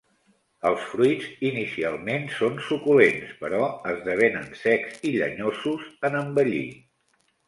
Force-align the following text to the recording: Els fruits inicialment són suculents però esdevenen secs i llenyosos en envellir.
Els 0.67 0.85
fruits 0.91 1.25
inicialment 1.49 2.23
són 2.37 2.57
suculents 2.67 3.35
però 3.41 3.59
esdevenen 3.91 4.47
secs 4.63 4.97
i 5.11 5.13
llenyosos 5.19 5.85
en 6.11 6.19
envellir. 6.23 6.63